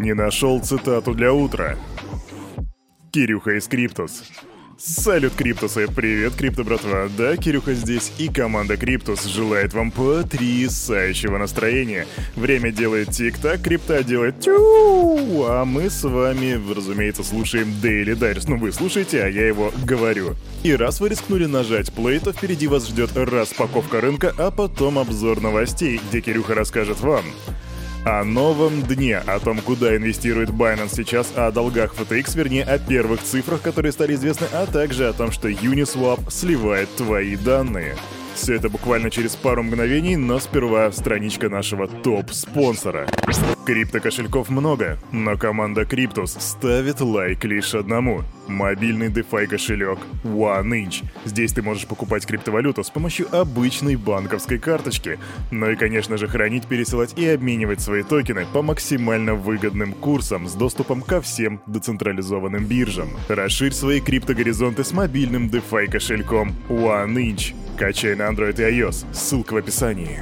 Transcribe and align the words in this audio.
Не 0.00 0.14
нашел 0.14 0.58
цитату 0.60 1.12
для 1.12 1.30
утра. 1.30 1.76
Кирюха 3.12 3.58
из 3.58 3.68
Криптус. 3.68 4.22
Салют, 4.78 5.34
Криптусы! 5.34 5.88
Привет, 5.94 6.32
Крипто, 6.36 6.64
братва! 6.64 7.10
Да, 7.18 7.36
Кирюха 7.36 7.74
здесь, 7.74 8.10
и 8.16 8.28
команда 8.28 8.78
Криптус 8.78 9.26
желает 9.26 9.74
вам 9.74 9.90
потрясающего 9.90 11.36
настроения. 11.36 12.06
Время 12.34 12.72
делает 12.72 13.10
тик-так, 13.10 13.60
крипта 13.60 14.02
делает 14.02 14.40
тю, 14.40 15.44
а 15.46 15.66
мы 15.66 15.90
с 15.90 16.02
вами, 16.02 16.58
разумеется, 16.74 17.22
слушаем 17.22 17.68
Daily 17.82 18.18
Digest. 18.18 18.44
Ну, 18.48 18.56
вы 18.56 18.72
слушаете, 18.72 19.22
а 19.22 19.28
я 19.28 19.46
его 19.46 19.70
говорю. 19.84 20.34
И 20.62 20.74
раз 20.74 21.00
вы 21.00 21.10
рискнули 21.10 21.44
нажать 21.44 21.90
play, 21.90 22.20
то 22.24 22.32
впереди 22.32 22.68
вас 22.68 22.88
ждет 22.88 23.14
распаковка 23.14 24.00
рынка, 24.00 24.34
а 24.38 24.50
потом 24.50 24.98
обзор 24.98 25.42
новостей, 25.42 26.00
где 26.08 26.22
Кирюха 26.22 26.54
расскажет 26.54 27.00
вам 27.00 27.26
о 28.04 28.24
новом 28.24 28.82
дне, 28.82 29.18
о 29.18 29.38
том, 29.40 29.58
куда 29.60 29.96
инвестирует 29.96 30.50
Binance 30.50 30.94
сейчас, 30.96 31.32
о 31.36 31.50
долгах 31.50 31.94
FTX, 31.94 32.36
вернее, 32.36 32.64
о 32.64 32.78
первых 32.78 33.22
цифрах, 33.22 33.62
которые 33.62 33.92
стали 33.92 34.14
известны, 34.14 34.46
а 34.52 34.66
также 34.66 35.08
о 35.08 35.12
том, 35.12 35.30
что 35.30 35.48
Uniswap 35.48 36.30
сливает 36.30 36.88
твои 36.96 37.36
данные. 37.36 37.96
Все 38.34 38.54
это 38.54 38.70
буквально 38.70 39.10
через 39.10 39.36
пару 39.36 39.62
мгновений, 39.62 40.16
но 40.16 40.38
сперва 40.38 40.90
страничка 40.92 41.50
нашего 41.50 41.86
топ-спонсора. 41.86 43.06
Крипто-кошельков 43.66 44.48
много, 44.48 44.98
но 45.12 45.36
команда 45.36 45.84
Криптус 45.84 46.36
ставит 46.38 47.00
лайк 47.00 47.44
лишь 47.44 47.74
одному. 47.74 48.22
Мобильный 48.50 49.08
DeFi 49.08 49.46
кошелек 49.46 50.00
OneInch. 50.24 51.04
Здесь 51.24 51.52
ты 51.52 51.62
можешь 51.62 51.86
покупать 51.86 52.26
криптовалюту 52.26 52.82
с 52.82 52.90
помощью 52.90 53.32
обычной 53.34 53.94
банковской 53.94 54.58
карточки. 54.58 55.20
Ну 55.52 55.70
и, 55.70 55.76
конечно 55.76 56.18
же, 56.18 56.26
хранить, 56.26 56.66
пересылать 56.66 57.16
и 57.16 57.26
обменивать 57.28 57.80
свои 57.80 58.02
токены 58.02 58.46
по 58.52 58.62
максимально 58.62 59.34
выгодным 59.34 59.92
курсам 59.92 60.48
с 60.48 60.54
доступом 60.54 61.00
ко 61.00 61.20
всем 61.20 61.60
децентрализованным 61.68 62.66
биржам. 62.66 63.10
Расширь 63.28 63.72
свои 63.72 64.00
криптогоризонты 64.00 64.82
с 64.82 64.92
мобильным 64.92 65.46
DeFi 65.46 65.86
кошельком 65.86 66.52
OneInch. 66.68 67.54
Качай 67.78 68.16
на 68.16 68.24
Android 68.24 68.60
и 68.60 68.80
iOS. 68.80 69.06
Ссылка 69.12 69.54
в 69.54 69.56
описании. 69.58 70.20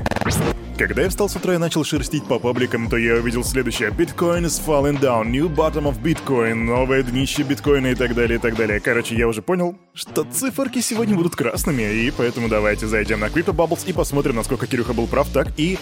Когда 0.78 1.02
я 1.02 1.08
встал 1.08 1.28
с 1.28 1.34
утра 1.34 1.54
и 1.54 1.58
начал 1.58 1.82
шерстить 1.82 2.22
по 2.22 2.38
пабликам, 2.38 2.88
то 2.88 2.96
я 2.96 3.16
увидел 3.16 3.42
следующее. 3.42 3.90
Bitcoin 3.90 4.44
is 4.44 4.62
falling 4.64 4.96
down, 5.00 5.28
new 5.28 5.48
bottom 5.48 5.86
of 5.86 6.00
Bitcoin, 6.00 6.54
новое 6.54 7.02
днище 7.02 7.42
биткоина 7.42 7.88
и 7.88 7.94
так 7.96 8.14
далее, 8.14 8.17
и 8.24 8.38
так 8.38 8.56
далее. 8.56 8.80
Короче, 8.80 9.14
я 9.14 9.28
уже 9.28 9.42
понял, 9.42 9.76
что 9.98 10.24
циферки 10.32 10.80
сегодня 10.80 11.16
будут 11.16 11.34
красными, 11.34 11.82
и 11.82 12.12
поэтому 12.12 12.48
давайте 12.48 12.86
зайдем 12.86 13.18
на 13.18 13.24
Crypto 13.24 13.52
Bubbles 13.52 13.80
и 13.84 13.92
посмотрим, 13.92 14.36
насколько 14.36 14.68
Кирюха 14.68 14.92
был 14.92 15.08
прав, 15.08 15.28
так 15.30 15.48
и... 15.56 15.76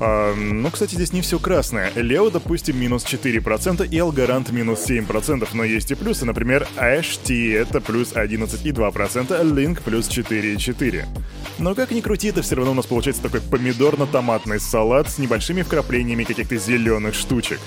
Э, 0.00 0.34
ну, 0.34 0.70
кстати, 0.70 0.94
здесь 0.94 1.12
не 1.12 1.20
все 1.20 1.38
красное. 1.38 1.92
Лео, 1.94 2.30
допустим, 2.30 2.80
минус 2.80 3.04
4%, 3.04 3.86
и 3.86 3.96
Algorand 3.98 4.50
минус 4.52 4.88
7%, 4.88 5.48
но 5.52 5.64
есть 5.64 5.90
и 5.90 5.94
плюсы, 5.94 6.24
например, 6.24 6.66
HT 6.76 7.54
это 7.54 7.82
плюс 7.82 8.12
11,2%, 8.12 9.52
Link 9.52 9.82
плюс 9.82 10.08
4,4%. 10.08 11.04
Но 11.58 11.74
как 11.74 11.90
ни 11.90 12.00
крути, 12.00 12.28
это 12.28 12.40
все 12.40 12.54
равно 12.54 12.70
у 12.70 12.74
нас 12.74 12.86
получается 12.86 13.22
такой 13.22 13.40
помидорно-томатный 13.40 14.60
салат 14.60 15.10
с 15.10 15.18
небольшими 15.18 15.62
вкраплениями 15.62 16.24
каких-то 16.24 16.56
зеленых 16.56 17.14
штучек. 17.14 17.58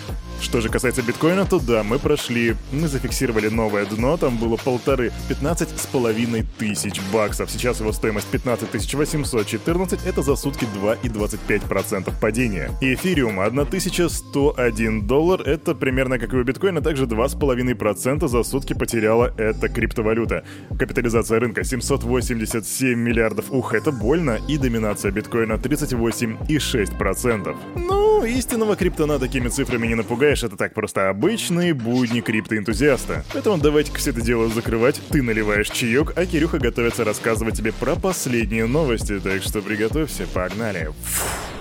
Что 0.41 0.59
же 0.59 0.69
касается 0.69 1.03
биткоина, 1.03 1.45
то 1.45 1.59
да, 1.59 1.83
мы 1.83 1.99
прошли, 1.99 2.55
мы 2.71 2.87
зафиксировали 2.87 3.49
новое 3.49 3.85
дно, 3.85 4.17
там 4.17 4.37
было 4.37 4.57
полторы, 4.57 5.11
15 5.29 5.79
с 5.79 5.85
половиной 5.91 6.45
тысяч 6.57 6.99
баксов. 7.11 7.51
Сейчас 7.51 7.79
его 7.79 7.91
стоимость 7.91 8.27
15 8.27 8.93
814, 8.93 10.05
это 10.05 10.21
за 10.21 10.35
сутки 10.35 10.67
2,25% 10.81 12.13
падения. 12.19 12.71
Эфириум 12.81 13.39
1101 13.39 15.07
доллар, 15.07 15.41
это 15.41 15.75
примерно 15.75 16.19
как 16.19 16.33
и 16.33 16.37
у 16.37 16.43
биткоина, 16.43 16.81
также 16.81 17.05
2,5% 17.05 18.27
за 18.27 18.43
сутки 18.43 18.73
потеряла 18.73 19.33
эта 19.37 19.69
криптовалюта. 19.69 20.43
Капитализация 20.77 21.39
рынка 21.39 21.63
787 21.63 22.97
миллиардов, 22.97 23.51
ух, 23.51 23.73
это 23.73 23.91
больно, 23.91 24.39
и 24.47 24.57
доминация 24.57 25.11
биткоина 25.11 25.53
38,6%. 25.53 27.55
Ну, 27.75 28.25
истинного 28.25 28.75
криптона 28.75 29.19
такими 29.19 29.49
цифрами 29.49 29.87
не 29.87 29.95
напугаешь, 29.95 30.43
это 30.43 30.55
так 30.55 30.73
просто 30.73 31.09
обычные 31.09 31.73
будни 31.73 32.21
криптоэнтузиаста. 32.21 33.25
Поэтому 33.33 33.57
давайте-ка 33.57 33.99
все 33.99 34.11
это 34.11 34.21
дело 34.21 34.49
закрывать. 34.49 35.01
Ты 35.09 35.21
наливаешь 35.21 35.69
чаек, 35.81 36.13
а 36.15 36.27
Кирюха 36.27 36.59
готовится 36.59 37.03
рассказывать 37.03 37.57
тебе 37.57 37.73
про 37.73 37.95
последние 37.95 38.67
новости, 38.67 39.19
так 39.19 39.41
что 39.41 39.63
приготовься, 39.63 40.27
погнали. 40.27 40.91
Фух. 41.03 41.60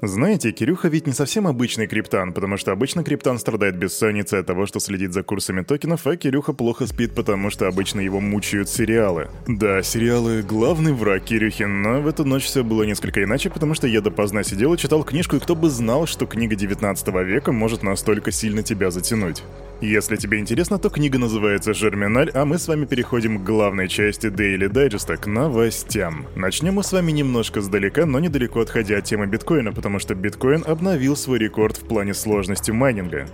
Знаете, 0.00 0.52
Кирюха 0.52 0.86
ведь 0.86 1.08
не 1.08 1.12
совсем 1.12 1.48
обычный 1.48 1.88
криптан, 1.88 2.32
потому 2.32 2.56
что 2.56 2.70
обычно 2.70 3.02
криптан 3.02 3.36
страдает 3.36 3.76
бессонницей 3.76 4.38
от 4.38 4.46
того, 4.46 4.64
что 4.64 4.78
следит 4.78 5.12
за 5.12 5.24
курсами 5.24 5.62
токенов, 5.62 6.06
а 6.06 6.16
Кирюха 6.16 6.52
плохо 6.52 6.86
спит, 6.86 7.16
потому 7.16 7.50
что 7.50 7.66
обычно 7.66 8.00
его 8.00 8.20
мучают 8.20 8.68
сериалы. 8.68 9.28
Да, 9.48 9.82
сериалы— 9.82 10.42
главный 10.48 10.92
враг 10.92 11.24
Кирюхи, 11.24 11.64
но 11.64 12.00
в 12.00 12.06
эту 12.06 12.24
ночь 12.24 12.44
все 12.44 12.62
было 12.62 12.84
несколько 12.84 13.24
иначе, 13.24 13.50
потому 13.50 13.74
что 13.74 13.88
я 13.88 14.00
допоздна 14.00 14.44
сидел 14.44 14.72
и 14.74 14.78
читал 14.78 15.02
книжку, 15.02 15.34
и 15.34 15.40
кто 15.40 15.56
бы 15.56 15.68
знал, 15.68 16.06
что 16.06 16.26
книга 16.26 16.54
19 16.54 17.08
века 17.24 17.50
может 17.50 17.82
настолько 17.82 18.30
сильно 18.30 18.62
тебя 18.62 18.92
затянуть. 18.92 19.42
Если 19.80 20.16
тебе 20.16 20.40
интересно, 20.40 20.80
то 20.80 20.90
книга 20.90 21.18
называется 21.18 21.72
«Жерминаль», 21.72 22.32
а 22.34 22.44
мы 22.44 22.58
с 22.58 22.66
вами 22.66 22.84
переходим 22.84 23.38
к 23.38 23.44
главной 23.44 23.86
части 23.86 24.26
Daily 24.26 24.68
Digest, 24.68 25.16
к 25.16 25.26
новостям. 25.28 26.26
Начнем 26.34 26.74
мы 26.74 26.82
с 26.82 26.92
вами 26.92 27.12
немножко 27.12 27.60
сдалека, 27.60 28.04
но 28.04 28.18
недалеко 28.18 28.60
отходя 28.60 28.98
от 28.98 29.04
темы 29.04 29.28
биткоина, 29.28 29.72
потому 29.72 29.87
что 29.98 30.14
биткоин 30.14 30.64
обновил 30.66 31.16
свой 31.16 31.38
рекорд 31.38 31.78
в 31.78 31.88
плане 31.88 32.12
сложности 32.12 32.70
майнинга. 32.70 33.26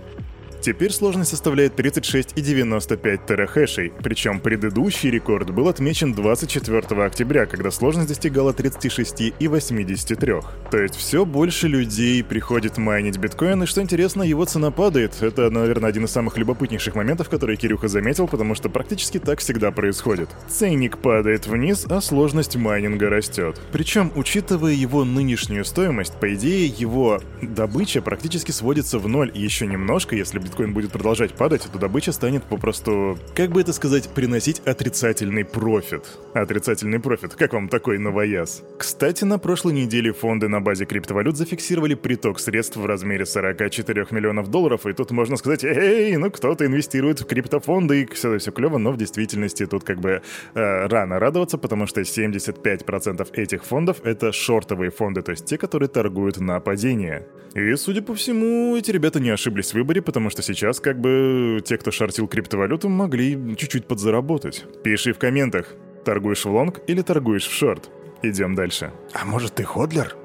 Теперь 0.65 0.91
сложность 0.91 1.29
составляет 1.29 1.79
36,95 1.79 3.19
терахэшей, 3.27 3.93
причем 4.01 4.39
предыдущий 4.39 5.11
рекорд 5.11 5.51
был 5.51 5.67
отмечен 5.67 6.11
24 6.11 7.03
октября, 7.05 7.45
когда 7.45 7.69
сложность 7.69 8.07
достигала 8.07 8.51
36,83. 8.51 10.43
То 10.71 10.79
есть 10.79 10.95
все 10.95 11.23
больше 11.23 11.67
людей 11.67 12.23
приходит 12.23 12.79
майнить 12.79 13.19
биткоин, 13.19 13.61
и 13.61 13.67
что 13.67 13.83
интересно, 13.83 14.23
его 14.23 14.43
цена 14.45 14.71
падает. 14.71 15.21
Это, 15.21 15.51
наверное, 15.51 15.87
один 15.87 16.05
из 16.05 16.11
самых 16.11 16.35
любопытнейших 16.35 16.95
моментов, 16.95 17.29
которые 17.29 17.57
Кирюха 17.57 17.87
заметил, 17.87 18.27
потому 18.27 18.55
что 18.55 18.67
практически 18.67 19.19
так 19.19 19.41
всегда 19.41 19.69
происходит. 19.69 20.29
Ценник 20.49 20.97
падает 20.97 21.45
вниз, 21.45 21.85
а 21.87 22.01
сложность 22.01 22.55
майнинга 22.55 23.07
растет. 23.07 23.61
Причем, 23.71 24.11
учитывая 24.15 24.73
его 24.73 25.05
нынешнюю 25.05 25.63
стоимость, 25.63 26.15
по 26.15 26.33
идее, 26.33 26.65
его 26.65 27.21
добыча 27.43 28.01
практически 28.01 28.49
сводится 28.49 28.97
в 28.97 29.07
ноль, 29.07 29.29
и 29.31 29.39
еще 29.39 29.67
немножко, 29.67 30.15
если 30.15 30.39
биткоин 30.39 30.54
биткоин 30.55 30.73
будет 30.73 30.91
продолжать 30.91 31.33
падать, 31.33 31.67
то 31.71 31.77
добыча 31.77 32.13
станет 32.13 32.43
попросту, 32.43 33.17
как 33.35 33.51
бы 33.51 33.59
это 33.59 33.73
сказать, 33.73 34.07
приносить 34.09 34.61
отрицательный 34.65 35.43
профит. 35.43 36.03
Отрицательный 36.33 36.99
профит. 36.99 37.35
Как 37.35 37.53
вам 37.53 37.67
такой 37.67 37.97
новояз? 37.97 38.63
Кстати, 38.77 39.25
на 39.25 39.37
прошлой 39.37 39.73
неделе 39.73 40.13
фонды 40.13 40.47
на 40.47 40.61
базе 40.61 40.85
криптовалют 40.85 41.35
зафиксировали 41.35 41.95
приток 41.95 42.39
средств 42.39 42.77
в 42.77 42.85
размере 42.85 43.25
44 43.25 44.07
миллионов 44.11 44.49
долларов, 44.49 44.85
и 44.85 44.93
тут 44.93 45.11
можно 45.11 45.35
сказать, 45.35 45.65
эй, 45.65 46.15
ну 46.15 46.31
кто-то 46.31 46.65
инвестирует 46.65 47.19
в 47.19 47.25
криптофонды, 47.25 48.03
и 48.03 48.13
все, 48.13 48.37
все 48.37 48.51
клево, 48.51 48.77
но 48.77 48.91
в 48.91 48.97
действительности 48.97 49.65
тут 49.65 49.83
как 49.83 49.99
бы 49.99 50.21
э, 50.53 50.87
рано 50.87 51.19
радоваться, 51.19 51.57
потому 51.57 51.85
что 51.85 52.01
75% 52.01 53.27
этих 53.33 53.65
фондов 53.65 53.97
это 54.05 54.31
шортовые 54.31 54.91
фонды, 54.91 55.21
то 55.21 55.31
есть 55.31 55.45
те, 55.45 55.57
которые 55.57 55.89
торгуют 55.89 56.39
на 56.39 56.61
падение. 56.61 57.27
И, 57.55 57.73
судя 57.75 58.01
по 58.01 58.13
всему, 58.13 58.75
эти 58.75 58.91
ребята 58.91 59.21
не 59.21 59.29
ошиблись 59.29 59.71
в 59.71 59.75
выборе, 59.75 60.01
потому 60.01 60.29
что 60.29 60.41
сейчас 60.45 60.79
как 60.79 60.99
бы 60.99 61.61
те, 61.65 61.77
кто 61.77 61.91
шортил 61.91 62.27
криптовалюту, 62.27 62.89
могли 62.89 63.55
чуть-чуть 63.55 63.87
подзаработать. 63.87 64.65
Пиши 64.83 65.13
в 65.13 65.17
комментах, 65.17 65.73
торгуешь 66.05 66.45
в 66.45 66.51
лонг 66.51 66.79
или 66.87 67.01
торгуешь 67.01 67.47
в 67.47 67.53
шорт. 67.53 67.89
Идем 68.21 68.55
дальше. 68.55 68.91
А 69.13 69.25
может 69.25 69.55
ты 69.55 69.63
ходлер? 69.63 70.15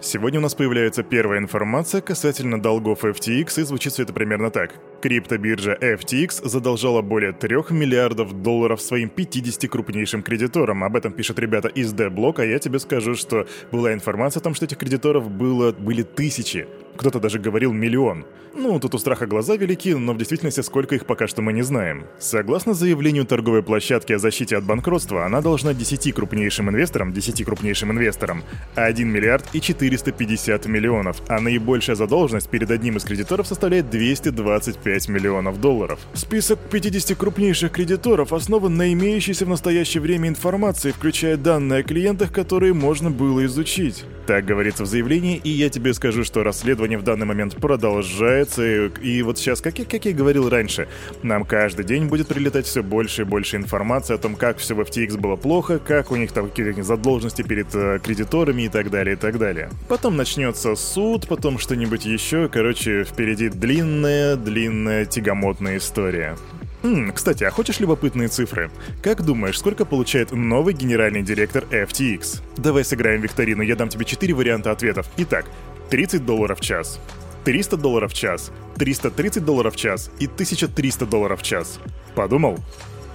Сегодня 0.00 0.38
у 0.38 0.42
нас 0.42 0.54
появляется 0.54 1.02
первая 1.02 1.38
информация 1.38 2.02
касательно 2.02 2.60
долгов 2.60 3.04
FTX, 3.04 3.60
и 3.60 3.64
звучит 3.64 3.94
все 3.94 4.02
это 4.02 4.12
примерно 4.12 4.50
так. 4.50 4.74
Криптобиржа 5.00 5.78
FTX 5.80 6.46
задолжала 6.46 7.00
более 7.00 7.32
3 7.32 7.56
миллиардов 7.70 8.42
долларов 8.42 8.82
своим 8.82 9.08
50 9.08 9.70
крупнейшим 9.70 10.22
кредиторам. 10.22 10.84
Об 10.84 10.96
этом 10.96 11.12
пишут 11.12 11.38
ребята 11.38 11.68
из 11.68 11.94
D-Block, 11.94 12.34
а 12.36 12.44
я 12.44 12.58
тебе 12.58 12.80
скажу, 12.80 13.14
что 13.14 13.46
была 13.72 13.94
информация 13.94 14.40
о 14.40 14.44
том, 14.44 14.54
что 14.54 14.66
этих 14.66 14.76
кредиторов 14.76 15.30
было, 15.30 15.72
были 15.72 16.02
тысячи. 16.02 16.66
Кто-то 16.96 17.20
даже 17.20 17.38
говорил 17.38 17.72
миллион. 17.72 18.24
Ну, 18.56 18.78
тут 18.78 18.94
у 18.94 18.98
страха 18.98 19.26
глаза 19.26 19.56
велики, 19.56 19.94
но 19.94 20.12
в 20.12 20.18
действительности 20.18 20.60
сколько 20.60 20.94
их 20.94 21.06
пока 21.06 21.26
что 21.26 21.42
мы 21.42 21.52
не 21.52 21.62
знаем. 21.62 22.04
Согласно 22.20 22.72
заявлению 22.72 23.26
торговой 23.26 23.64
площадки 23.64 24.12
о 24.12 24.18
защите 24.20 24.56
от 24.56 24.64
банкротства, 24.64 25.26
она 25.26 25.40
должна 25.40 25.74
10 25.74 26.14
крупнейшим 26.14 26.70
инвесторам, 26.70 27.12
10 27.12 27.44
крупнейшим 27.44 27.90
инвесторам, 27.90 28.44
1 28.76 29.08
миллиард 29.08 29.44
и 29.52 29.60
450 29.60 30.66
миллионов, 30.66 31.20
а 31.28 31.40
наибольшая 31.40 31.96
задолженность 31.96 32.48
перед 32.48 32.70
одним 32.70 32.96
из 32.96 33.04
кредиторов 33.04 33.48
составляет 33.48 33.90
225 33.90 35.08
миллионов 35.08 35.60
долларов. 35.60 35.98
Список 36.14 36.60
50 36.70 37.18
крупнейших 37.18 37.72
кредиторов 37.72 38.32
основан 38.32 38.76
на 38.76 38.92
имеющейся 38.92 39.46
в 39.46 39.48
настоящее 39.48 40.00
время 40.00 40.28
информации, 40.28 40.92
включая 40.92 41.36
данные 41.36 41.80
о 41.80 41.82
клиентах, 41.82 42.32
которые 42.32 42.72
можно 42.72 43.10
было 43.10 43.44
изучить. 43.46 44.04
Так 44.26 44.46
говорится 44.46 44.84
в 44.84 44.86
заявлении, 44.86 45.40
и 45.42 45.50
я 45.50 45.68
тебе 45.68 45.92
скажу, 45.92 46.24
что 46.24 46.42
расследование 46.44 46.83
исследование 46.84 46.98
в 46.98 47.02
данный 47.02 47.26
момент 47.26 47.56
продолжается. 47.56 48.86
И 49.02 49.22
вот 49.22 49.38
сейчас, 49.38 49.60
как 49.60 49.78
я, 49.78 49.84
как 49.84 50.04
я 50.04 50.12
говорил 50.12 50.48
раньше, 50.48 50.88
нам 51.22 51.44
каждый 51.44 51.84
день 51.84 52.06
будет 52.06 52.28
прилетать 52.28 52.66
все 52.66 52.82
больше 52.82 53.22
и 53.22 53.24
больше 53.24 53.56
информации 53.56 54.14
о 54.14 54.18
том, 54.18 54.36
как 54.36 54.58
все 54.58 54.74
в 54.74 54.80
FTX 54.80 55.18
было 55.18 55.36
плохо, 55.36 55.78
как 55.78 56.10
у 56.10 56.16
них 56.16 56.32
там 56.32 56.48
какие-то 56.48 56.82
задолженности 56.82 57.42
перед 57.42 57.74
э, 57.74 57.98
кредиторами 58.02 58.62
и 58.62 58.68
так 58.68 58.90
далее, 58.90 59.14
и 59.14 59.18
так 59.18 59.38
далее. 59.38 59.70
Потом 59.88 60.16
начнется 60.16 60.74
суд, 60.74 61.26
потом 61.28 61.58
что-нибудь 61.58 62.04
еще. 62.04 62.48
Короче, 62.48 63.04
впереди 63.04 63.48
длинная, 63.48 64.36
длинная, 64.36 65.06
тягомотная 65.06 65.78
история. 65.78 66.36
М, 66.84 67.12
кстати, 67.12 67.44
а 67.44 67.50
хочешь 67.50 67.80
любопытные 67.80 68.28
цифры? 68.28 68.70
Как 69.02 69.22
думаешь, 69.22 69.58
сколько 69.58 69.86
получает 69.86 70.32
новый 70.32 70.74
генеральный 70.74 71.22
директор 71.22 71.64
FTX? 71.70 72.42
Давай 72.58 72.84
сыграем 72.84 73.22
викторину, 73.22 73.62
я 73.62 73.74
дам 73.74 73.88
тебе 73.88 74.04
4 74.04 74.34
варианта 74.34 74.70
ответов. 74.70 75.06
Итак, 75.16 75.46
30 75.90 76.24
долларов 76.24 76.60
в 76.60 76.62
час, 76.62 77.00
300 77.44 77.76
долларов 77.76 78.12
в 78.12 78.14
час, 78.14 78.50
330 78.76 79.44
долларов 79.44 79.74
в 79.74 79.76
час 79.76 80.10
и 80.18 80.26
1300 80.26 81.06
долларов 81.06 81.40
в 81.40 81.42
час. 81.42 81.78
Подумал? 82.14 82.58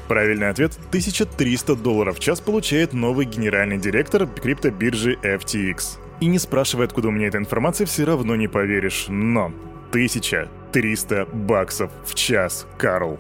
Правильный 0.08 0.50
ответ– 0.50 0.78
1300 0.90 1.76
долларов 1.76 2.18
в 2.18 2.20
час 2.20 2.42
получает 2.42 2.94
новый 2.94 3.26
генеральный 3.26 3.78
директор 3.78 4.28
криптобиржи 4.28 5.18
FTX. 5.22 6.00
И 6.20 6.26
не 6.26 6.40
спрашивай, 6.40 6.86
откуда 6.86 7.10
у 7.10 7.12
меня 7.12 7.28
эта 7.28 7.38
информация, 7.38 7.86
все 7.86 8.06
равно 8.06 8.36
не 8.36 8.48
поверишь. 8.48 9.06
Но 9.08 9.54
1300 9.92 11.28
баксов 11.32 11.92
в 12.06 12.16
час, 12.16 12.66
Карл. 12.78 13.20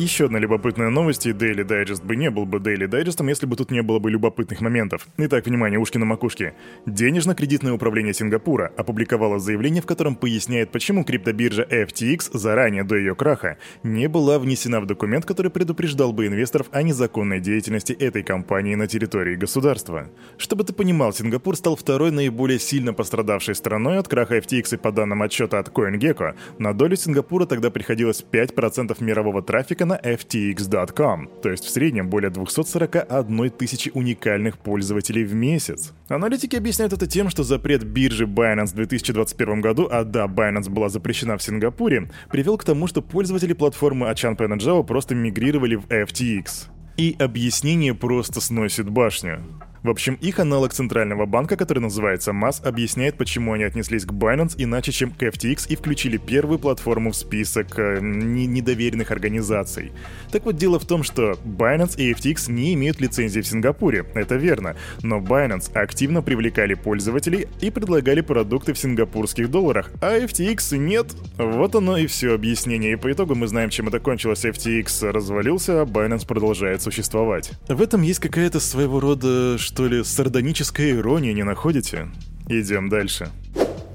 Еще 0.00 0.26
одна 0.26 0.38
любопытная 0.38 0.90
новость, 0.90 1.26
и 1.26 1.30
Daily 1.30 1.66
Digest 1.66 2.06
бы 2.06 2.14
не 2.14 2.30
был 2.30 2.46
бы 2.46 2.58
Daily 2.58 2.88
Digest, 2.88 3.28
если 3.28 3.46
бы 3.46 3.56
тут 3.56 3.72
не 3.72 3.82
было 3.82 3.98
бы 3.98 4.12
любопытных 4.12 4.60
моментов. 4.60 5.08
Итак, 5.16 5.44
внимание, 5.46 5.80
ушки 5.80 5.98
на 5.98 6.04
макушке. 6.04 6.54
Денежно-кредитное 6.86 7.72
управление 7.72 8.14
Сингапура 8.14 8.70
опубликовало 8.76 9.40
заявление, 9.40 9.82
в 9.82 9.86
котором 9.86 10.14
поясняет, 10.14 10.70
почему 10.70 11.02
криптобиржа 11.02 11.64
FTX 11.64 12.30
заранее 12.32 12.84
до 12.84 12.94
ее 12.94 13.16
краха 13.16 13.58
не 13.82 14.08
была 14.08 14.38
внесена 14.38 14.80
в 14.80 14.86
документ, 14.86 15.24
который 15.24 15.50
предупреждал 15.50 16.12
бы 16.12 16.28
инвесторов 16.28 16.68
о 16.70 16.84
незаконной 16.84 17.40
деятельности 17.40 17.92
этой 17.92 18.22
компании 18.22 18.76
на 18.76 18.86
территории 18.86 19.34
государства. 19.34 20.06
Чтобы 20.36 20.62
ты 20.62 20.72
понимал, 20.72 21.12
Сингапур 21.12 21.56
стал 21.56 21.74
второй 21.74 22.12
наиболее 22.12 22.60
сильно 22.60 22.94
пострадавшей 22.94 23.56
страной 23.56 23.98
от 23.98 24.06
краха 24.06 24.38
FTX, 24.38 24.74
и 24.74 24.76
по 24.76 24.92
данным 24.92 25.22
отчета 25.22 25.58
от 25.58 25.70
CoinGecko, 25.70 26.36
на 26.60 26.72
долю 26.72 26.94
Сингапура 26.94 27.46
тогда 27.46 27.72
приходилось 27.72 28.24
5% 28.30 28.94
мирового 29.02 29.42
трафика 29.42 29.87
на 29.88 29.96
FTX.com, 29.96 31.28
то 31.42 31.50
есть 31.50 31.64
в 31.64 31.70
среднем 31.70 32.08
более 32.08 32.30
241 32.30 33.50
тысячи 33.50 33.90
уникальных 33.92 34.58
пользователей 34.58 35.24
в 35.24 35.34
месяц. 35.34 35.92
Аналитики 36.08 36.54
объясняют 36.54 36.92
это 36.92 37.06
тем, 37.06 37.30
что 37.30 37.42
запрет 37.42 37.84
биржи 37.84 38.26
Binance 38.26 38.68
в 38.68 38.74
2021 38.74 39.60
году, 39.60 39.88
а 39.90 40.04
да, 40.04 40.26
Binance 40.26 40.70
была 40.70 40.88
запрещена 40.88 41.36
в 41.36 41.42
Сингапуре, 41.42 42.10
привел 42.30 42.56
к 42.58 42.64
тому, 42.64 42.86
что 42.86 43.02
пользователи 43.02 43.54
платформы 43.54 44.06
Achan 44.06 44.36
Java 44.36 44.84
просто 44.84 45.14
мигрировали 45.14 45.76
в 45.76 45.86
FTX. 45.86 46.68
И 46.96 47.16
объяснение 47.18 47.94
просто 47.94 48.40
сносит 48.40 48.90
башню. 48.90 49.44
В 49.82 49.90
общем, 49.90 50.14
их 50.14 50.38
аналог 50.38 50.72
центрального 50.72 51.26
банка, 51.26 51.56
который 51.56 51.78
называется 51.78 52.32
MAS, 52.32 52.66
объясняет, 52.66 53.16
почему 53.16 53.52
они 53.52 53.64
отнеслись 53.64 54.04
к 54.04 54.12
Binance 54.12 54.54
иначе, 54.58 54.92
чем 54.92 55.10
к 55.12 55.22
FTX 55.22 55.68
и 55.68 55.76
включили 55.76 56.16
первую 56.16 56.58
платформу 56.58 57.12
в 57.12 57.16
список 57.16 57.78
э, 57.78 58.00
недоверенных 58.00 59.10
организаций. 59.10 59.92
Так 60.32 60.44
вот, 60.44 60.56
дело 60.56 60.78
в 60.78 60.86
том, 60.86 61.02
что 61.02 61.38
Binance 61.44 61.96
и 61.96 62.12
FTX 62.12 62.50
не 62.50 62.74
имеют 62.74 63.00
лицензии 63.00 63.40
в 63.40 63.46
Сингапуре, 63.46 64.04
это 64.14 64.34
верно, 64.36 64.76
но 65.02 65.18
Binance 65.18 65.72
активно 65.74 66.22
привлекали 66.22 66.74
пользователей 66.74 67.46
и 67.60 67.70
предлагали 67.70 68.20
продукты 68.20 68.72
в 68.72 68.78
сингапурских 68.78 69.50
долларах, 69.50 69.90
а 70.00 70.18
FTX 70.18 70.76
нет. 70.76 71.06
Вот 71.36 71.74
оно 71.74 71.96
и 71.96 72.06
все 72.06 72.34
объяснение, 72.34 72.92
и 72.92 72.96
по 72.96 73.12
итогу 73.12 73.34
мы 73.34 73.46
знаем, 73.46 73.70
чем 73.70 73.88
это 73.88 74.00
кончилось. 74.00 74.44
FTX 74.44 75.10
развалился, 75.10 75.82
а 75.82 75.84
Binance 75.84 76.26
продолжает 76.26 76.82
существовать. 76.82 77.52
В 77.68 77.80
этом 77.80 78.02
есть 78.02 78.20
какая-то 78.20 78.60
своего 78.60 79.00
рода 79.00 79.56
что 79.68 79.86
ли, 79.86 80.02
сардоническая 80.02 80.92
ирония, 80.92 81.34
не 81.34 81.42
находите? 81.42 82.08
Идем 82.48 82.88
дальше. 82.88 83.30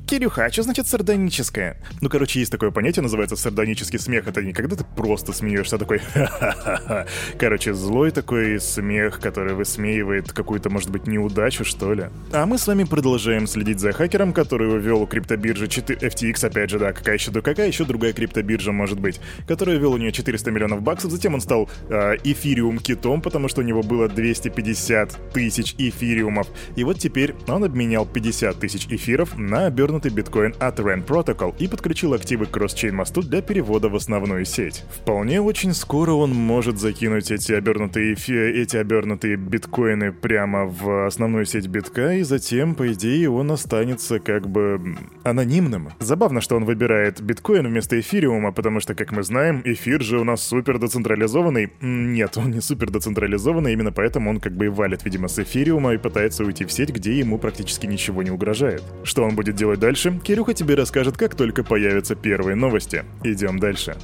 Кирюха, 0.05 0.45
а 0.45 0.51
что 0.51 0.63
значит 0.63 0.87
сардоническое? 0.87 1.77
Ну, 2.01 2.09
короче, 2.09 2.39
есть 2.39 2.51
такое 2.51 2.71
понятие, 2.71 3.03
называется 3.03 3.35
сардонический 3.35 3.97
смех. 3.99 4.27
Это 4.27 4.41
не 4.41 4.53
когда 4.53 4.75
ты 4.75 4.83
просто 4.83 5.33
смеешься, 5.33 5.77
а 5.77 5.79
такой 5.79 5.99
ха-ха-ха. 5.99 7.07
Короче, 7.39 7.73
злой 7.73 8.11
такой 8.11 8.59
смех, 8.59 9.19
который 9.19 9.53
высмеивает 9.53 10.31
какую-то, 10.31 10.69
может 10.69 10.91
быть, 10.91 11.07
неудачу, 11.07 11.65
что 11.65 11.93
ли. 11.93 12.05
А 12.31 12.45
мы 12.45 12.57
с 12.57 12.67
вами 12.67 12.83
продолжаем 12.83 13.47
следить 13.47 13.79
за 13.79 13.91
хакером, 13.91 14.33
который 14.33 14.75
увел 14.75 15.07
криптобиржи 15.07 15.67
4... 15.67 15.99
FTX, 15.99 16.45
опять 16.45 16.69
же, 16.69 16.79
да, 16.79 16.93
какая 16.93 17.15
еще, 17.15 17.31
какая 17.31 17.67
еще 17.67 17.85
другая 17.85 18.13
криптобиржа 18.13 18.71
может 18.71 18.99
быть, 18.99 19.19
который 19.47 19.77
вел 19.77 19.93
у 19.93 19.97
нее 19.97 20.11
400 20.11 20.51
миллионов 20.51 20.81
баксов, 20.81 21.11
затем 21.11 21.33
он 21.33 21.41
стал 21.41 21.69
э, 21.89 22.17
эфириум 22.23 22.79
китом, 22.79 23.21
потому 23.21 23.47
что 23.47 23.61
у 23.61 23.63
него 23.63 23.81
было 23.81 24.07
250 24.09 25.33
тысяч 25.33 25.75
эфириумов. 25.77 26.47
И 26.75 26.83
вот 26.83 26.99
теперь 26.99 27.35
он 27.47 27.63
обменял 27.63 28.05
50 28.05 28.59
тысяч 28.59 28.87
эфиров 28.87 29.37
на 29.37 29.67
обернутый 29.67 30.02
обернутый 30.03 30.11
биткоин 30.11 30.55
от 30.59 30.79
RAN 30.79 31.05
Protocol 31.05 31.55
и 31.59 31.67
подключил 31.67 32.13
активы 32.13 32.45
к 32.45 32.51
кросс-чейн 32.51 32.93
мосту 32.93 33.21
для 33.21 33.41
перевода 33.41 33.89
в 33.89 33.95
основную 33.95 34.45
сеть. 34.45 34.83
Вполне 34.91 35.41
очень 35.41 35.73
скоро 35.73 36.11
он 36.11 36.31
может 36.31 36.79
закинуть 36.79 37.31
эти 37.31 37.53
обернутые, 37.53 38.15
эти 38.15 38.77
обернутые 38.77 39.37
биткоины 39.37 40.11
прямо 40.11 40.65
в 40.65 41.07
основную 41.07 41.45
сеть 41.45 41.67
битка, 41.67 42.13
и 42.13 42.23
затем, 42.23 42.75
по 42.75 42.91
идее, 42.91 43.29
он 43.29 43.51
останется 43.51 44.19
как 44.19 44.47
бы 44.47 44.97
анонимным. 45.23 45.89
Забавно, 45.99 46.41
что 46.41 46.55
он 46.55 46.65
выбирает 46.65 47.21
биткоин 47.21 47.67
вместо 47.67 47.99
эфириума, 47.99 48.51
потому 48.51 48.79
что, 48.79 48.95
как 48.95 49.11
мы 49.11 49.23
знаем, 49.23 49.61
эфир 49.63 50.01
же 50.01 50.19
у 50.19 50.23
нас 50.23 50.43
супер 50.43 50.79
децентрализованный. 50.79 51.71
Нет, 51.81 52.37
он 52.37 52.51
не 52.51 52.61
супер 52.61 52.91
децентрализованный, 52.91 53.73
именно 53.73 53.91
поэтому 53.91 54.29
он 54.29 54.39
как 54.39 54.53
бы 54.53 54.65
и 54.65 54.69
валит, 54.69 55.05
видимо, 55.05 55.27
с 55.27 55.39
эфириума 55.39 55.93
и 55.93 55.97
пытается 55.97 56.43
уйти 56.43 56.65
в 56.65 56.71
сеть, 56.71 56.89
где 56.89 57.17
ему 57.17 57.37
практически 57.37 57.85
ничего 57.85 58.23
не 58.23 58.31
угрожает. 58.31 58.83
Что 59.03 59.23
он 59.23 59.35
будет 59.35 59.55
делать 59.55 59.79
дальше, 59.83 60.17
Кирюха 60.23 60.53
тебе 60.53 60.75
расскажет, 60.75 61.17
как 61.17 61.35
только 61.35 61.61
появятся 61.61 62.15
первые 62.15 62.55
новости. 62.55 63.03
Идем 63.21 63.59
дальше. 63.59 63.97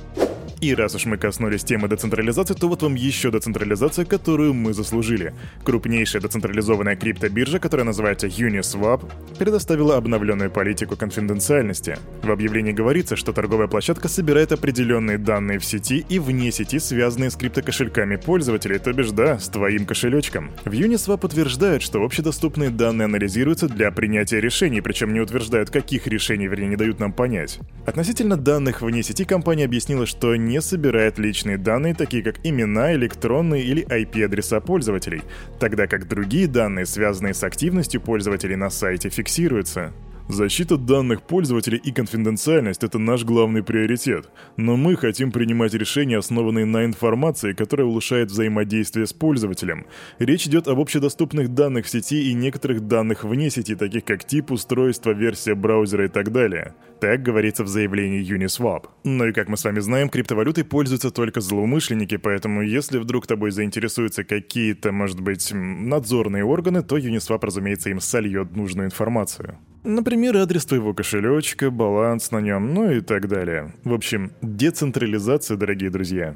И 0.62 0.76
раз 0.76 0.94
уж 0.94 1.06
мы 1.06 1.18
коснулись 1.18 1.64
темы 1.64 1.88
децентрализации, 1.88 2.54
то 2.54 2.68
вот 2.68 2.82
вам 2.82 2.96
еще 2.96 3.32
децентрализация, 3.32 4.04
которую 4.04 4.54
мы 4.54 4.74
заслужили. 4.74 5.34
Крупнейшая 5.64 6.22
децентрализованная 6.22 6.98
криптобиржа, 6.98 7.60
которая 7.60 7.86
называется 7.86 8.28
Uniswap, 8.28 9.10
предоставила 9.38 9.96
обновленную 9.96 10.52
политику 10.52 10.98
конфиденциальности. 10.98 11.98
В 12.24 12.30
объявлении 12.30 12.74
говорится, 12.74 13.16
что 13.16 13.32
торговая 13.32 13.68
площадка 13.68 14.10
собирает 14.10 14.52
определенные 14.52 15.18
данные 15.18 15.60
в 15.60 15.66
сети 15.66 16.06
и 16.10 16.20
вне 16.20 16.52
сети, 16.52 16.80
связанные 16.80 17.30
с 17.30 17.38
криптокошельками 17.38 18.18
пользователей, 18.18 18.80
то 18.80 18.92
бишь 18.92 19.12
да, 19.12 19.40
с 19.40 19.48
твоим 19.48 19.86
кошелечком. 19.86 20.52
В 20.66 20.72
Uniswap 20.72 21.26
утверждают, 21.26 21.84
что 21.84 22.04
общедоступные 22.04 22.70
данные 22.70 23.06
анализируются 23.06 23.70
для 23.70 23.92
принятия 23.92 24.42
решений, 24.42 24.82
причем 24.82 25.14
не 25.14 25.22
утверждают, 25.22 25.70
каких 25.70 26.06
решений, 26.08 26.48
вернее, 26.48 26.68
не 26.68 26.76
дают 26.76 27.00
нам 27.00 27.14
понять. 27.14 27.60
Относительно 27.86 28.36
данных 28.36 28.82
вне 28.82 29.04
сети 29.04 29.24
компания 29.24 29.64
объяснила, 29.64 30.06
что 30.06 30.36
не 30.50 30.62
собирает 30.62 31.20
личные 31.20 31.58
данные, 31.58 31.94
такие 31.94 32.24
как 32.24 32.36
имена, 32.44 32.94
электронные 32.94 33.64
или 33.64 33.86
IP-адреса 33.86 34.60
пользователей, 34.60 35.22
тогда 35.60 35.88
как 35.88 36.08
другие 36.08 36.48
данные, 36.48 36.86
связанные 36.86 37.34
с 37.34 37.44
активностью 37.44 38.02
пользователей 38.02 38.56
на 38.56 38.70
сайте, 38.70 39.10
фиксируются. 39.10 39.94
Защита 40.30 40.78
данных 40.78 41.24
пользователей 41.24 41.82
и 41.84 41.92
конфиденциальность– 41.92 42.84
это 42.84 43.00
наш 43.00 43.24
главный 43.24 43.64
приоритет. 43.64 44.30
Но 44.58 44.78
мы 44.78 44.96
хотим 44.96 45.32
принимать 45.32 45.74
решения, 45.74 46.20
основанные 46.20 46.66
на 46.66 46.86
информации, 46.86 47.54
которая 47.54 47.88
улучшает 47.88 48.30
взаимодействие 48.30 49.08
с 49.08 49.12
пользователем. 49.12 49.88
Речь 50.20 50.46
идет 50.46 50.68
об 50.68 50.80
общедоступных 50.80 51.56
данных 51.56 51.88
в 51.88 51.90
сети 51.90 52.30
и 52.30 52.36
некоторых 52.36 52.82
данных 52.82 53.24
вне 53.24 53.50
сети, 53.50 53.74
таких 53.74 54.06
как 54.06 54.24
тип 54.24 54.52
устройства, 54.52 55.14
версия 55.14 55.56
браузера 55.56 56.06
и 56.06 56.10
так 56.10 56.32
далее. 56.32 56.76
Так 57.02 57.24
говорится 57.24 57.64
в 57.64 57.68
заявлении 57.68 58.24
Uniswap. 58.24 58.84
Ну 59.04 59.26
и 59.26 59.34
как 59.34 59.50
мы 59.50 59.58
с 59.58 59.64
вами 59.64 59.80
знаем, 59.80 60.10
криптовалютой 60.10 60.64
пользуются 60.64 61.10
только 61.10 61.42
злоумышленники, 61.42 62.18
поэтому 62.18 62.62
если 62.62 63.00
вдруг 63.00 63.26
тобой 63.26 63.50
заинтересуются 63.50 64.24
какие-то, 64.24 64.92
может 64.92 65.22
быть, 65.22 65.50
надзорные 65.52 66.46
органы, 66.46 66.84
то 66.84 67.00
Uniswap, 67.00 67.40
разумеется, 67.42 67.90
им 67.90 68.00
сольет 68.00 68.56
нужную 68.56 68.86
информацию. 68.86 69.58
Например, 69.84 70.36
адрес 70.38 70.66
твоего 70.66 70.94
кошелечка, 70.94 71.72
баланс 71.72 72.32
на 72.32 72.40
нем, 72.40 72.74
ну 72.74 72.92
и 72.92 73.00
так 73.00 73.28
далее. 73.28 73.74
В 73.84 73.94
общем, 73.94 74.34
децентрализация, 74.42 75.56
дорогие 75.56 75.90
друзья. 75.90 76.36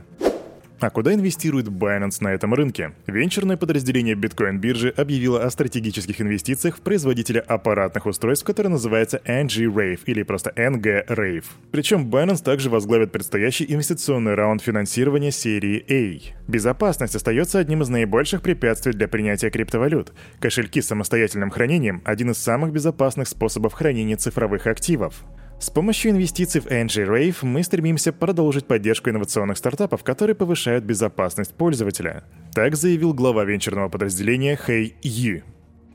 А 0.83 0.89
куда 0.89 1.13
инвестирует 1.13 1.67
Binance 1.67 2.17
на 2.19 2.33
этом 2.33 2.53
рынке? 2.53 2.91
Венчурное 3.07 3.55
подразделение 3.55 4.15
биткоин-биржи 4.15 4.89
объявило 4.89 5.41
о 5.41 5.49
стратегических 5.49 6.19
инвестициях 6.19 6.75
в 6.75 6.81
производителя 6.81 7.39
аппаратных 7.39 8.05
устройств, 8.05 8.45
который 8.45 8.67
называется 8.67 9.21
NG-Rave 9.25 10.01
или 10.07 10.23
просто 10.23 10.51
NG-Rave. 10.57 11.45
Причем 11.71 12.09
Binance 12.09 12.43
также 12.43 12.69
возглавит 12.69 13.13
предстоящий 13.13 13.65
инвестиционный 13.69 14.35
раунд 14.35 14.61
финансирования 14.61 15.31
серии 15.31 15.85
A. 15.89 16.33
Безопасность 16.49 17.15
остается 17.15 17.59
одним 17.59 17.81
из 17.81 17.87
наибольших 17.87 18.41
препятствий 18.41 18.91
для 18.91 19.07
принятия 19.07 19.49
криптовалют. 19.49 20.11
Кошельки 20.41 20.81
с 20.81 20.87
самостоятельным 20.87 21.49
хранением– 21.49 22.01
один 22.05 22.31
из 22.31 22.39
самых 22.39 22.73
безопасных 22.73 23.29
способов 23.29 23.71
хранения 23.71 24.17
цифровых 24.17 24.67
активов. 24.67 25.23
С 25.63 25.69
помощью 25.69 26.11
инвестиций 26.11 26.59
в 26.59 26.65
NG 26.65 27.07
Rave 27.07 27.37
мы 27.43 27.63
стремимся 27.63 28.11
продолжить 28.11 28.65
поддержку 28.67 29.09
инновационных 29.09 29.57
стартапов, 29.57 30.03
которые 30.03 30.35
повышают 30.35 30.83
безопасность 30.83 31.53
пользователя. 31.53 32.25
Так 32.53 32.75
заявил 32.75 33.13
глава 33.13 33.45
венчурного 33.45 33.87
подразделения 33.87 34.57
Хэй 34.57 34.93
Ю. 35.03 35.43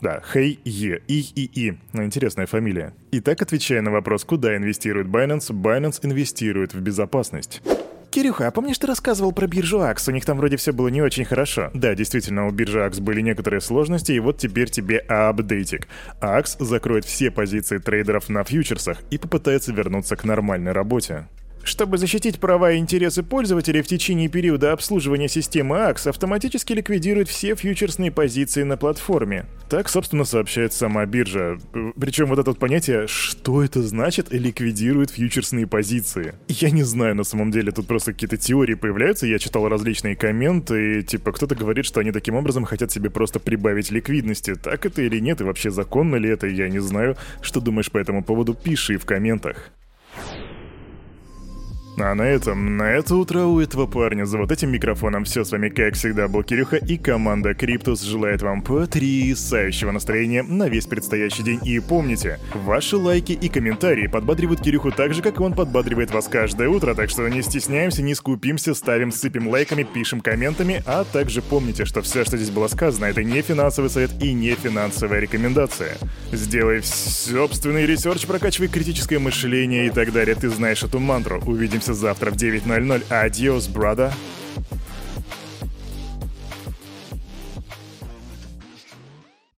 Да, 0.00 0.22
Хэй 0.22 0.58
Е, 0.64 1.02
И 1.06 1.20
И 1.34 1.50
И. 1.66 1.78
Ну, 1.92 2.02
интересная 2.02 2.46
фамилия. 2.46 2.94
Итак, 3.12 3.42
отвечая 3.42 3.82
на 3.82 3.90
вопрос, 3.90 4.24
куда 4.24 4.56
инвестирует 4.56 5.08
Binance, 5.08 5.50
Binance 5.50 6.00
инвестирует 6.02 6.72
в 6.72 6.80
безопасность. 6.80 7.60
Кирюха, 8.10 8.46
а 8.46 8.50
помнишь, 8.50 8.78
ты 8.78 8.86
рассказывал 8.86 9.32
про 9.32 9.46
биржу 9.46 9.80
Акс? 9.80 10.08
У 10.08 10.12
них 10.12 10.24
там 10.24 10.38
вроде 10.38 10.56
все 10.56 10.72
было 10.72 10.88
не 10.88 11.02
очень 11.02 11.26
хорошо. 11.26 11.70
Да, 11.74 11.94
действительно, 11.94 12.46
у 12.46 12.50
биржи 12.50 12.82
Акс 12.82 13.00
были 13.00 13.20
некоторые 13.20 13.60
сложности, 13.60 14.12
и 14.12 14.18
вот 14.18 14.38
теперь 14.38 14.70
тебе 14.70 14.98
апдейтик. 14.98 15.88
Акс 16.20 16.56
закроет 16.58 17.04
все 17.04 17.30
позиции 17.30 17.78
трейдеров 17.78 18.30
на 18.30 18.44
фьючерсах 18.44 18.98
и 19.10 19.18
попытается 19.18 19.72
вернуться 19.72 20.16
к 20.16 20.24
нормальной 20.24 20.72
работе. 20.72 21.26
Чтобы 21.68 21.98
защитить 21.98 22.40
права 22.40 22.72
и 22.72 22.78
интересы 22.78 23.22
пользователей 23.22 23.82
в 23.82 23.86
течение 23.86 24.28
периода 24.28 24.72
обслуживания 24.72 25.28
системы 25.28 25.76
AX, 25.76 26.08
автоматически 26.08 26.72
ликвидирует 26.72 27.28
все 27.28 27.54
фьючерсные 27.54 28.10
позиции 28.10 28.62
на 28.62 28.78
платформе. 28.78 29.44
Так, 29.68 29.90
собственно, 29.90 30.24
сообщает 30.24 30.72
сама 30.72 31.04
биржа. 31.04 31.58
Причем 32.00 32.24
вот 32.28 32.38
это 32.38 32.52
вот 32.52 32.58
понятие, 32.58 33.06
что 33.06 33.62
это 33.62 33.82
значит, 33.82 34.32
ликвидирует 34.32 35.10
фьючерсные 35.10 35.66
позиции. 35.66 36.36
Я 36.48 36.70
не 36.70 36.84
знаю, 36.84 37.14
на 37.14 37.24
самом 37.24 37.50
деле, 37.50 37.70
тут 37.70 37.86
просто 37.86 38.14
какие-то 38.14 38.38
теории 38.38 38.72
появляются, 38.72 39.26
я 39.26 39.38
читал 39.38 39.68
различные 39.68 40.16
комменты, 40.16 41.00
и 41.00 41.02
типа 41.02 41.32
кто-то 41.32 41.54
говорит, 41.54 41.84
что 41.84 42.00
они 42.00 42.12
таким 42.12 42.34
образом 42.34 42.64
хотят 42.64 42.90
себе 42.92 43.10
просто 43.10 43.40
прибавить 43.40 43.90
ликвидности. 43.90 44.54
Так 44.54 44.86
это 44.86 45.02
или 45.02 45.18
нет, 45.18 45.42
и 45.42 45.44
вообще 45.44 45.70
законно 45.70 46.16
ли 46.16 46.30
это, 46.30 46.46
я 46.46 46.70
не 46.70 46.78
знаю. 46.78 47.18
Что 47.42 47.60
думаешь 47.60 47.90
по 47.90 47.98
этому 47.98 48.24
поводу, 48.24 48.54
пиши 48.54 48.96
в 48.96 49.04
комментах. 49.04 49.70
А 52.00 52.14
на 52.14 52.22
этом, 52.22 52.76
на 52.76 52.84
это 52.92 53.16
утро 53.16 53.40
у 53.44 53.60
этого 53.60 53.86
парня 53.86 54.24
за 54.24 54.38
вот 54.38 54.52
этим 54.52 54.70
микрофоном 54.70 55.24
все 55.24 55.44
с 55.44 55.50
вами, 55.50 55.68
как 55.68 55.94
всегда, 55.94 56.28
был 56.28 56.44
Кирюха 56.44 56.76
и 56.76 56.96
команда 56.96 57.54
Криптус 57.54 58.02
желает 58.02 58.40
вам 58.40 58.62
потрясающего 58.62 59.90
настроения 59.90 60.42
на 60.44 60.68
весь 60.68 60.86
предстоящий 60.86 61.42
день. 61.42 61.60
И 61.64 61.80
помните, 61.80 62.38
ваши 62.54 62.96
лайки 62.96 63.32
и 63.32 63.48
комментарии 63.48 64.06
подбадривают 64.06 64.60
Кирюху 64.60 64.92
так 64.92 65.12
же, 65.12 65.22
как 65.22 65.40
и 65.40 65.42
он 65.42 65.54
подбадривает 65.54 66.12
вас 66.12 66.28
каждое 66.28 66.68
утро, 66.68 66.94
так 66.94 67.10
что 67.10 67.28
не 67.28 67.42
стесняемся, 67.42 68.02
не 68.02 68.14
скупимся, 68.14 68.74
ставим, 68.74 69.10
сыпем 69.10 69.48
лайками, 69.48 69.82
пишем 69.82 70.20
комментами, 70.20 70.82
а 70.86 71.04
также 71.04 71.42
помните, 71.42 71.84
что 71.84 72.00
все, 72.02 72.24
что 72.24 72.36
здесь 72.36 72.50
было 72.50 72.68
сказано, 72.68 73.06
это 73.06 73.24
не 73.24 73.42
финансовый 73.42 73.90
совет 73.90 74.10
и 74.22 74.32
не 74.32 74.54
финансовая 74.54 75.20
рекомендация. 75.20 75.96
Сделай 76.32 76.82
собственный 76.82 77.86
research, 77.86 78.24
прокачивай 78.26 78.68
критическое 78.68 79.18
мышление 79.18 79.86
и 79.86 79.90
так 79.90 80.12
далее. 80.12 80.36
Ты 80.36 80.48
знаешь 80.48 80.82
эту 80.82 81.00
мантру. 81.00 81.42
Увидимся 81.44 81.87
Увидимся 81.88 82.06
завтра 82.06 82.30
в 82.30 82.34
9.00. 82.34 83.02
Adios, 83.08 83.72
brother. 83.72 84.12